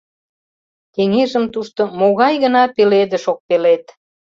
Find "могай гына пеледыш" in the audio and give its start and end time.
1.99-3.23